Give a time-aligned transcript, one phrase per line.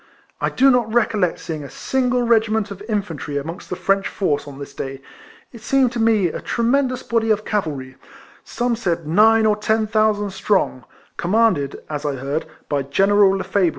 [0.41, 4.47] I do not recollect seeing a single regiment of in fantry amongst the French force
[4.47, 4.99] on this day;
[5.51, 7.97] it seemed to me a tremendous body of cavalry—
[8.43, 10.85] some said nine or ten thousand strong—
[11.17, 13.69] commanded, as I heard, by General Lefebvre.